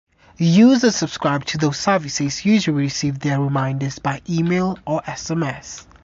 Users 0.39 0.95
subscribed 0.95 1.49
to 1.49 1.59
those 1.59 1.77
services 1.77 2.43
usually 2.43 2.75
receive 2.75 3.19
their 3.19 3.39
reminders 3.39 3.99
by 3.99 4.23
email 4.27 4.79
or 4.83 5.03
sms. 5.03 5.85